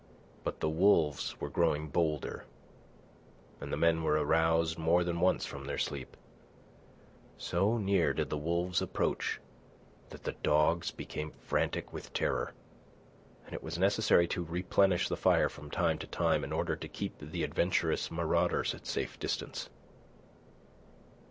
But 0.43 0.61
the 0.61 0.67
wolves 0.69 1.39
were 1.39 1.47
growing 1.51 1.87
bolder, 1.87 2.45
and 3.59 3.71
the 3.71 3.77
men 3.77 4.01
were 4.01 4.13
aroused 4.19 4.79
more 4.79 5.03
than 5.03 5.19
once 5.19 5.45
from 5.45 5.65
their 5.67 5.77
sleep. 5.77 6.17
So 7.37 7.77
near 7.77 8.11
did 8.11 8.31
the 8.31 8.35
wolves 8.39 8.81
approach, 8.81 9.39
that 10.09 10.23
the 10.23 10.31
dogs 10.31 10.89
became 10.89 11.29
frantic 11.33 11.93
with 11.93 12.13
terror, 12.13 12.55
and 13.45 13.53
it 13.53 13.61
was 13.61 13.77
necessary 13.77 14.27
to 14.29 14.43
replenish 14.43 15.07
the 15.07 15.15
fire 15.15 15.49
from 15.49 15.69
time 15.69 15.99
to 15.99 16.07
time 16.07 16.43
in 16.43 16.51
order 16.51 16.75
to 16.75 16.87
keep 16.87 17.19
the 17.19 17.43
adventurous 17.43 18.09
marauders 18.09 18.73
at 18.73 18.87
safer 18.87 19.19
distance. 19.19 19.69